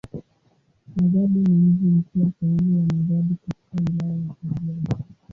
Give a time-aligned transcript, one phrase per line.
[0.95, 5.05] Magadi ni mji mkuu wa sehemu ya Magadi katika Wilaya ya Kajiado.